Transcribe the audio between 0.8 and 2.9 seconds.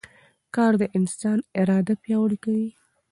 د انسان اراده پیاوړې کوي